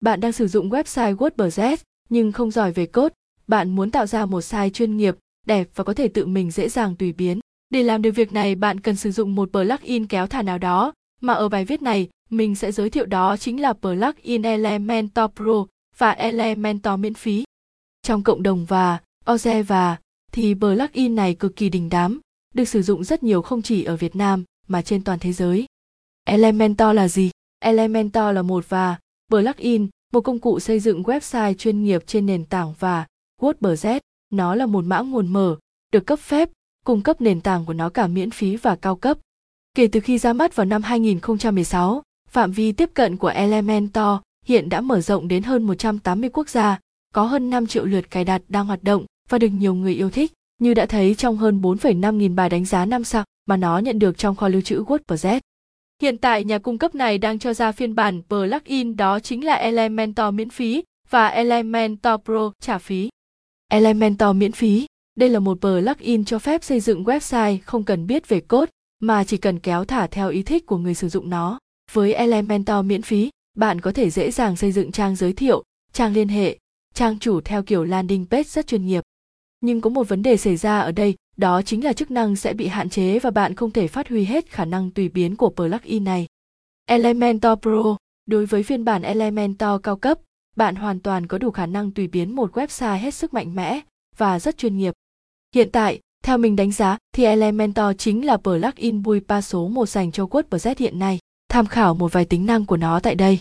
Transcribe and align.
Bạn 0.00 0.20
đang 0.20 0.32
sử 0.32 0.48
dụng 0.48 0.70
website 0.70 1.16
WordPress 1.16 1.76
nhưng 2.08 2.32
không 2.32 2.50
giỏi 2.50 2.72
về 2.72 2.86
code, 2.86 3.14
bạn 3.46 3.70
muốn 3.70 3.90
tạo 3.90 4.06
ra 4.06 4.26
một 4.26 4.40
site 4.40 4.70
chuyên 4.70 4.96
nghiệp, 4.96 5.16
đẹp 5.46 5.68
và 5.74 5.84
có 5.84 5.94
thể 5.94 6.08
tự 6.08 6.26
mình 6.26 6.50
dễ 6.50 6.68
dàng 6.68 6.96
tùy 6.96 7.12
biến. 7.12 7.40
Để 7.70 7.82
làm 7.82 8.02
được 8.02 8.10
việc 8.10 8.32
này, 8.32 8.54
bạn 8.54 8.80
cần 8.80 8.96
sử 8.96 9.10
dụng 9.10 9.34
một 9.34 9.50
plugin 9.52 10.06
kéo 10.06 10.26
thả 10.26 10.42
nào 10.42 10.58
đó, 10.58 10.92
mà 11.20 11.32
ở 11.32 11.48
bài 11.48 11.64
viết 11.64 11.82
này, 11.82 12.08
mình 12.30 12.54
sẽ 12.54 12.72
giới 12.72 12.90
thiệu 12.90 13.06
đó 13.06 13.36
chính 13.36 13.60
là 13.60 13.72
plugin 13.72 14.42
Elementor 14.42 15.30
Pro 15.36 15.64
và 15.98 16.10
Elementor 16.10 16.98
miễn 16.98 17.14
phí. 17.14 17.44
Trong 18.02 18.22
cộng 18.22 18.42
đồng 18.42 18.64
và 18.64 18.98
Oze 19.24 19.62
và 19.62 19.96
thì 20.32 20.54
plugin 20.54 21.14
này 21.14 21.34
cực 21.34 21.56
kỳ 21.56 21.68
đình 21.68 21.88
đám, 21.88 22.20
được 22.54 22.64
sử 22.64 22.82
dụng 22.82 23.04
rất 23.04 23.22
nhiều 23.22 23.42
không 23.42 23.62
chỉ 23.62 23.84
ở 23.84 23.96
Việt 23.96 24.16
Nam 24.16 24.44
mà 24.68 24.82
trên 24.82 25.04
toàn 25.04 25.18
thế 25.18 25.32
giới. 25.32 25.66
Elementor 26.24 26.94
là 26.94 27.08
gì? 27.08 27.30
Elementor 27.60 28.34
là 28.34 28.42
một 28.42 28.68
và 28.68 28.96
plugin, 29.28 29.88
một 30.12 30.20
công 30.20 30.38
cụ 30.38 30.60
xây 30.60 30.80
dựng 30.80 31.02
website 31.02 31.54
chuyên 31.54 31.84
nghiệp 31.84 32.02
trên 32.06 32.26
nền 32.26 32.44
tảng 32.44 32.74
và 32.78 33.06
WordPress. 33.40 34.00
Nó 34.30 34.54
là 34.54 34.66
một 34.66 34.84
mã 34.84 35.00
nguồn 35.00 35.28
mở, 35.28 35.56
được 35.92 36.06
cấp 36.06 36.18
phép, 36.18 36.50
cung 36.84 37.02
cấp 37.02 37.20
nền 37.20 37.40
tảng 37.40 37.64
của 37.64 37.72
nó 37.72 37.88
cả 37.88 38.06
miễn 38.06 38.30
phí 38.30 38.56
và 38.56 38.76
cao 38.76 38.96
cấp. 38.96 39.18
Kể 39.74 39.88
từ 39.92 40.00
khi 40.00 40.18
ra 40.18 40.32
mắt 40.32 40.56
vào 40.56 40.64
năm 40.64 40.82
2016, 40.82 42.02
phạm 42.28 42.52
vi 42.52 42.72
tiếp 42.72 42.90
cận 42.94 43.16
của 43.16 43.28
Elementor 43.28 44.18
hiện 44.44 44.68
đã 44.68 44.80
mở 44.80 45.00
rộng 45.00 45.28
đến 45.28 45.42
hơn 45.42 45.62
180 45.62 46.30
quốc 46.32 46.48
gia, 46.48 46.78
có 47.14 47.22
hơn 47.22 47.50
5 47.50 47.66
triệu 47.66 47.84
lượt 47.84 48.10
cài 48.10 48.24
đặt 48.24 48.42
đang 48.48 48.66
hoạt 48.66 48.82
động 48.82 49.04
và 49.28 49.38
được 49.38 49.48
nhiều 49.48 49.74
người 49.74 49.94
yêu 49.94 50.10
thích, 50.10 50.32
như 50.58 50.74
đã 50.74 50.86
thấy 50.86 51.14
trong 51.14 51.36
hơn 51.36 51.60
4,5 51.60 52.12
nghìn 52.12 52.36
bài 52.36 52.48
đánh 52.48 52.64
giá 52.64 52.84
5 52.84 53.04
sao 53.04 53.24
mà 53.46 53.56
nó 53.56 53.78
nhận 53.78 53.98
được 53.98 54.18
trong 54.18 54.36
kho 54.36 54.48
lưu 54.48 54.60
trữ 54.60 54.84
WordPress. 54.84 55.40
Hiện 56.02 56.18
tại 56.18 56.44
nhà 56.44 56.58
cung 56.58 56.78
cấp 56.78 56.94
này 56.94 57.18
đang 57.18 57.38
cho 57.38 57.54
ra 57.54 57.72
phiên 57.72 57.94
bản 57.94 58.22
plugin 58.28 58.96
đó 58.96 59.20
chính 59.20 59.44
là 59.44 59.54
Elementor 59.54 60.34
miễn 60.34 60.50
phí 60.50 60.82
và 61.10 61.28
Elementor 61.28 62.20
Pro 62.24 62.52
trả 62.60 62.78
phí. 62.78 63.08
Elementor 63.68 64.36
miễn 64.36 64.52
phí, 64.52 64.86
đây 65.16 65.28
là 65.28 65.38
một 65.38 65.58
plugin 65.60 66.24
cho 66.24 66.38
phép 66.38 66.64
xây 66.64 66.80
dựng 66.80 67.04
website 67.04 67.58
không 67.64 67.84
cần 67.84 68.06
biết 68.06 68.28
về 68.28 68.40
code 68.40 68.70
mà 69.00 69.24
chỉ 69.24 69.36
cần 69.36 69.58
kéo 69.58 69.84
thả 69.84 70.06
theo 70.06 70.30
ý 70.30 70.42
thích 70.42 70.66
của 70.66 70.78
người 70.78 70.94
sử 70.94 71.08
dụng 71.08 71.30
nó. 71.30 71.58
Với 71.92 72.14
Elementor 72.14 72.84
miễn 72.84 73.02
phí, 73.02 73.30
bạn 73.56 73.80
có 73.80 73.92
thể 73.92 74.10
dễ 74.10 74.30
dàng 74.30 74.56
xây 74.56 74.72
dựng 74.72 74.92
trang 74.92 75.16
giới 75.16 75.32
thiệu, 75.32 75.62
trang 75.92 76.12
liên 76.12 76.28
hệ, 76.28 76.58
trang 76.94 77.18
chủ 77.18 77.40
theo 77.40 77.62
kiểu 77.62 77.84
landing 77.84 78.26
page 78.26 78.42
rất 78.42 78.66
chuyên 78.66 78.86
nghiệp. 78.86 79.04
Nhưng 79.60 79.80
có 79.80 79.90
một 79.90 80.08
vấn 80.08 80.22
đề 80.22 80.36
xảy 80.36 80.56
ra 80.56 80.80
ở 80.80 80.92
đây, 80.92 81.14
đó 81.38 81.62
chính 81.62 81.84
là 81.84 81.92
chức 81.92 82.10
năng 82.10 82.36
sẽ 82.36 82.54
bị 82.54 82.66
hạn 82.66 82.88
chế 82.88 83.18
và 83.18 83.30
bạn 83.30 83.54
không 83.54 83.70
thể 83.70 83.88
phát 83.88 84.08
huy 84.08 84.24
hết 84.24 84.50
khả 84.50 84.64
năng 84.64 84.90
tùy 84.90 85.08
biến 85.08 85.36
của 85.36 85.50
plugin 85.50 86.04
này. 86.04 86.26
Elementor 86.86 87.58
Pro, 87.62 87.96
đối 88.26 88.46
với 88.46 88.62
phiên 88.62 88.84
bản 88.84 89.02
Elementor 89.02 89.80
cao 89.82 89.96
cấp, 89.96 90.18
bạn 90.56 90.74
hoàn 90.74 91.00
toàn 91.00 91.26
có 91.26 91.38
đủ 91.38 91.50
khả 91.50 91.66
năng 91.66 91.90
tùy 91.90 92.06
biến 92.06 92.36
một 92.36 92.56
website 92.56 92.98
hết 92.98 93.14
sức 93.14 93.34
mạnh 93.34 93.54
mẽ 93.54 93.80
và 94.16 94.40
rất 94.40 94.58
chuyên 94.58 94.76
nghiệp. 94.76 94.94
Hiện 95.54 95.70
tại, 95.70 96.00
theo 96.24 96.38
mình 96.38 96.56
đánh 96.56 96.72
giá 96.72 96.98
thì 97.14 97.24
Elementor 97.24 97.86
chính 97.98 98.26
là 98.26 98.36
plugin 98.36 99.02
bui 99.02 99.20
pa 99.20 99.40
số 99.40 99.68
một 99.68 99.88
dành 99.88 100.12
cho 100.12 100.24
WordPress 100.24 100.74
hiện 100.78 100.98
nay. 100.98 101.18
Tham 101.48 101.66
khảo 101.66 101.94
một 101.94 102.12
vài 102.12 102.24
tính 102.24 102.46
năng 102.46 102.66
của 102.66 102.76
nó 102.76 103.00
tại 103.00 103.14
đây. 103.14 103.38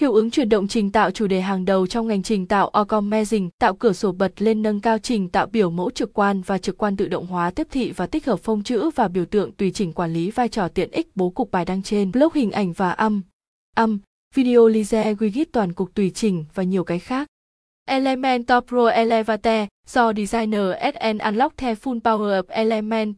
Hiệu 0.00 0.14
ứng 0.14 0.30
chuyển 0.30 0.48
động 0.48 0.68
trình 0.68 0.92
tạo 0.92 1.10
chủ 1.10 1.26
đề 1.26 1.40
hàng 1.40 1.64
đầu 1.64 1.86
trong 1.86 2.06
ngành 2.06 2.22
trình 2.22 2.46
tạo 2.46 2.70
Orcomezing 2.72 3.48
tạo 3.58 3.74
cửa 3.74 3.92
sổ 3.92 4.12
bật 4.12 4.42
lên 4.42 4.62
nâng 4.62 4.80
cao 4.80 4.98
trình 4.98 5.28
tạo 5.28 5.46
biểu 5.46 5.70
mẫu 5.70 5.90
trực 5.90 6.12
quan 6.12 6.42
và 6.42 6.58
trực 6.58 6.78
quan 6.78 6.96
tự 6.96 7.08
động 7.08 7.26
hóa 7.26 7.50
tiếp 7.50 7.66
thị 7.70 7.92
và 7.92 8.06
tích 8.06 8.26
hợp 8.26 8.40
phông 8.40 8.62
chữ 8.62 8.90
và 8.90 9.08
biểu 9.08 9.24
tượng 9.24 9.52
tùy 9.52 9.70
chỉnh 9.70 9.92
quản 9.92 10.12
lý 10.12 10.30
vai 10.30 10.48
trò 10.48 10.68
tiện 10.68 10.90
ích 10.90 11.08
bố 11.14 11.30
cục 11.30 11.50
bài 11.50 11.64
đăng 11.64 11.82
trên 11.82 12.12
blog 12.12 12.32
hình 12.34 12.50
ảnh 12.50 12.72
và 12.72 12.90
âm, 12.90 13.22
âm, 13.76 13.98
video 14.34 14.68
laser 14.68 15.06
widget 15.18 15.44
toàn 15.52 15.72
cục 15.72 15.94
tùy 15.94 16.10
chỉnh 16.10 16.44
và 16.54 16.62
nhiều 16.62 16.84
cái 16.84 16.98
khác. 16.98 17.28
Elementor 17.88 18.58
Pro 18.68 18.86
Elevate 18.86 19.66
do 19.88 20.12
designer 20.12 20.72
SN 20.94 21.18
Unlock 21.18 21.56
the 21.56 21.74
full 21.74 22.00
power 22.00 22.42
of 22.42 22.42
Element 22.48 23.14